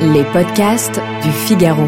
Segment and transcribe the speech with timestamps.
[0.00, 1.86] Les podcasts du Figaro.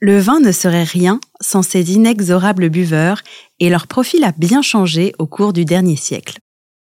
[0.00, 3.20] Le vin ne serait rien sans ces inexorables buveurs
[3.60, 6.38] et leur profil a bien changé au cours du dernier siècle.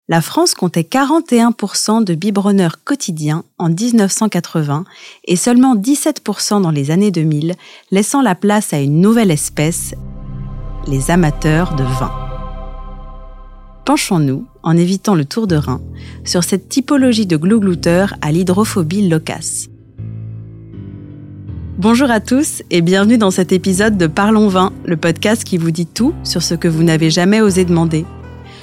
[0.10, 4.86] La France comptait 41% de biberonneurs quotidiens en 1980
[5.26, 7.56] et seulement 17% dans les années 2000,
[7.92, 9.94] laissant la place à une nouvelle espèce,
[10.88, 12.12] les amateurs de vin.
[13.88, 15.80] Penchons-nous, en évitant le tour de rein,
[16.26, 19.70] sur cette typologie de glouglouteur à l'hydrophobie loquace.
[21.78, 25.72] Bonjour à tous et bienvenue dans cet épisode de Parlons Vin, le podcast qui vous
[25.72, 28.06] dit tout sur ce que vous n'avez jamais osé demander.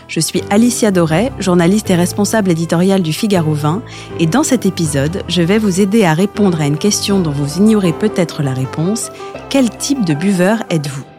[0.06, 3.82] Je suis Alicia Doré, journaliste et responsable éditoriale du Figaro Vin,
[4.20, 7.56] et dans cet épisode, je vais vous aider à répondre à une question dont vous
[7.56, 9.10] ignorez peut-être la réponse.
[9.48, 11.13] Quel type de buveur êtes-vous?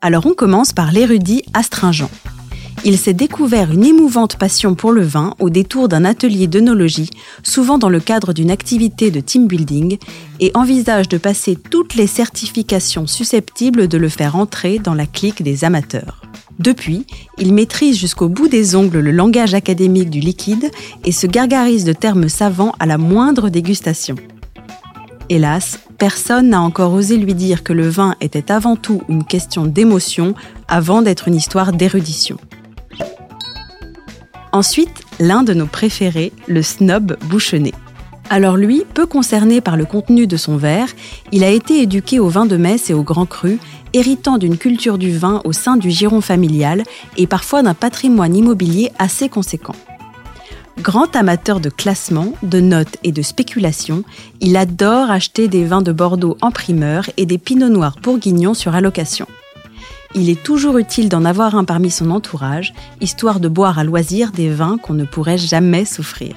[0.00, 2.08] Alors on commence par l'érudit astringent.
[2.84, 7.10] Il s'est découvert une émouvante passion pour le vin au détour d'un atelier d'œnologie,
[7.42, 9.98] souvent dans le cadre d'une activité de team building,
[10.38, 15.42] et envisage de passer toutes les certifications susceptibles de le faire entrer dans la clique
[15.42, 16.22] des amateurs.
[16.60, 17.04] Depuis,
[17.36, 20.70] il maîtrise jusqu'au bout des ongles le langage académique du liquide
[21.04, 24.14] et se gargarise de termes savants à la moindre dégustation.
[25.30, 29.66] Hélas, personne n'a encore osé lui dire que le vin était avant tout une question
[29.66, 30.34] d'émotion
[30.68, 32.38] avant d'être une histoire d'érudition.
[34.52, 37.74] Ensuite, l'un de nos préférés, le snob bouchonné.
[38.30, 40.88] Alors lui, peu concerné par le contenu de son verre,
[41.30, 43.58] il a été éduqué au vin de messe et au grand cru,
[43.92, 46.82] héritant d'une culture du vin au sein du giron familial
[47.18, 49.74] et parfois d'un patrimoine immobilier assez conséquent.
[50.80, 54.04] Grand amateur de classement, de notes et de spéculation,
[54.40, 58.76] il adore acheter des vins de Bordeaux en primeur et des pinots noirs bourguignons sur
[58.76, 59.26] allocation.
[60.14, 64.30] Il est toujours utile d'en avoir un parmi son entourage, histoire de boire à loisir
[64.30, 66.36] des vins qu'on ne pourrait jamais souffrir.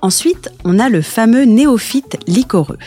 [0.00, 2.78] Ensuite, on a le fameux néophyte liquoreux.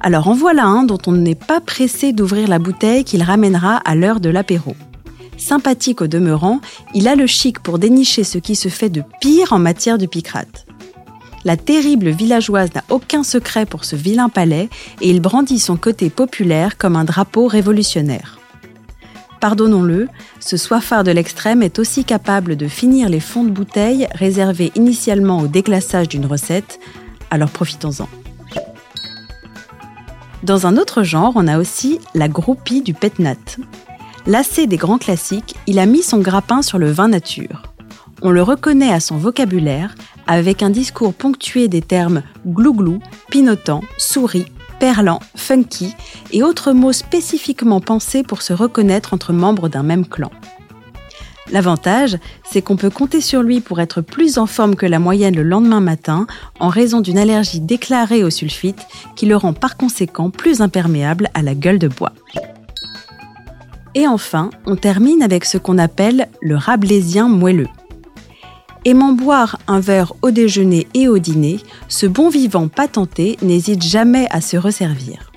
[0.00, 3.96] Alors en voilà un dont on n'est pas pressé d'ouvrir la bouteille qu'il ramènera à
[3.96, 4.76] l'heure de l'apéro.
[5.46, 6.60] Sympathique au demeurant,
[6.92, 10.06] il a le chic pour dénicher ce qui se fait de pire en matière de
[10.06, 10.66] picrate.
[11.44, 14.68] La terrible villageoise n'a aucun secret pour ce vilain palais
[15.00, 18.40] et il brandit son côté populaire comme un drapeau révolutionnaire.
[19.38, 20.08] Pardonnons-le,
[20.40, 25.38] ce soifard de l'extrême est aussi capable de finir les fonds de bouteille réservés initialement
[25.38, 26.80] au déglaçage d'une recette,
[27.30, 28.08] alors profitons-en.
[30.42, 33.36] Dans un autre genre, on a aussi la groupie du petnat.
[34.28, 37.62] Lassé des grands classiques, il a mis son grappin sur le vin nature.
[38.22, 39.94] On le reconnaît à son vocabulaire,
[40.26, 42.98] avec un discours ponctué des termes glouglou,
[43.30, 44.46] pinotant, souris,
[44.80, 45.94] perlant, funky
[46.32, 50.32] et autres mots spécifiquement pensés pour se reconnaître entre membres d'un même clan.
[51.52, 55.36] L'avantage, c'est qu'on peut compter sur lui pour être plus en forme que la moyenne
[55.36, 56.26] le lendemain matin
[56.58, 61.42] en raison d'une allergie déclarée au sulfite qui le rend par conséquent plus imperméable à
[61.42, 62.12] la gueule de bois.
[63.96, 67.70] Et enfin, on termine avec ce qu'on appelle le rablaisien moelleux.
[68.84, 74.28] Aimant boire un verre au déjeuner et au dîner, ce bon vivant patenté n'hésite jamais
[74.30, 75.32] à se resservir.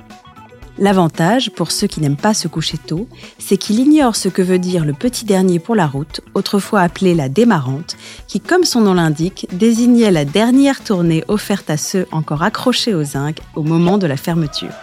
[0.77, 4.59] L'avantage, pour ceux qui n'aiment pas se coucher tôt, c'est qu'il ignore ce que veut
[4.59, 7.95] dire le petit dernier pour la route, autrefois appelé la démarrante,
[8.27, 13.05] qui, comme son nom l'indique, désignait la dernière tournée offerte à ceux encore accrochés au
[13.05, 14.73] zinc au moment de la fermeture.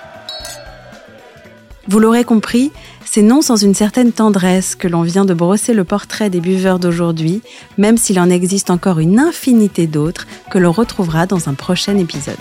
[1.89, 2.73] Vous l'aurez compris,
[3.05, 6.81] c'est non sans une certaine tendresse que l'on vient de brosser le portrait des buveurs
[6.81, 7.43] d'aujourd'hui,
[7.79, 12.37] même s'il en existe encore une infinité d'autres que l'on retrouvera dans un prochain épisode.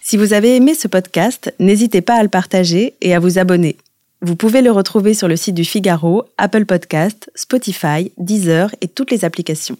[0.00, 3.76] Si vous avez aimé ce podcast, n'hésitez pas à le partager et à vous abonner.
[4.20, 9.10] Vous pouvez le retrouver sur le site du Figaro, Apple Podcast, Spotify, Deezer et toutes
[9.10, 9.78] les applications.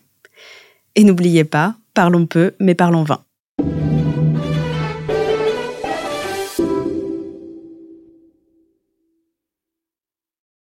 [0.96, 3.20] Et n'oubliez pas, parlons peu mais parlons vin.